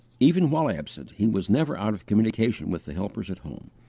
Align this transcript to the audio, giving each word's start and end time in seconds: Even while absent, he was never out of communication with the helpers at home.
Even 0.19 0.49
while 0.49 0.67
absent, 0.71 1.11
he 1.11 1.27
was 1.27 1.47
never 1.47 1.77
out 1.77 1.93
of 1.93 2.07
communication 2.07 2.71
with 2.71 2.85
the 2.85 2.93
helpers 2.95 3.29
at 3.29 3.37
home. 3.37 3.69